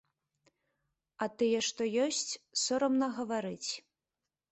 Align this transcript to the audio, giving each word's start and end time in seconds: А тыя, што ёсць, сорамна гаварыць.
А 1.25 1.27
тыя, 1.41 1.59
што 1.67 1.81
ёсць, 2.05 2.31
сорамна 2.63 3.11
гаварыць. 3.19 3.69